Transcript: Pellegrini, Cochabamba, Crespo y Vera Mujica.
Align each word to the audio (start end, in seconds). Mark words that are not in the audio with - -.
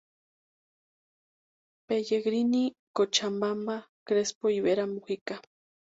Pellegrini, 1.87 2.73
Cochabamba, 2.91 3.85
Crespo 4.03 4.49
y 4.49 4.59
Vera 4.61 4.87
Mujica. 4.87 5.39